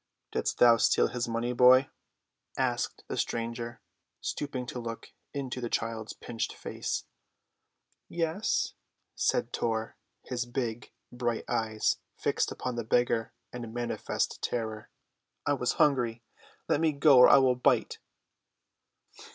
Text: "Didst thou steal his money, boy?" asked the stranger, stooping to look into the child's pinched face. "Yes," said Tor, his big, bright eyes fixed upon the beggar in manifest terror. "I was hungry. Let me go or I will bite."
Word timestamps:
"Didst 0.31 0.57
thou 0.57 0.77
steal 0.77 1.09
his 1.09 1.27
money, 1.27 1.53
boy?" 1.53 1.91
asked 2.57 3.03
the 3.07 3.15
stranger, 3.15 3.81
stooping 4.19 4.65
to 4.65 4.79
look 4.79 5.11
into 5.31 5.61
the 5.61 5.69
child's 5.69 6.13
pinched 6.13 6.53
face. 6.55 7.05
"Yes," 8.09 8.73
said 9.13 9.53
Tor, 9.53 9.95
his 10.23 10.47
big, 10.47 10.91
bright 11.11 11.47
eyes 11.47 11.97
fixed 12.17 12.51
upon 12.51 12.77
the 12.77 12.83
beggar 12.83 13.31
in 13.53 13.71
manifest 13.71 14.41
terror. 14.41 14.89
"I 15.45 15.53
was 15.53 15.73
hungry. 15.73 16.23
Let 16.67 16.81
me 16.81 16.93
go 16.93 17.19
or 17.19 17.29
I 17.29 17.37
will 17.37 17.53
bite." 17.55 17.99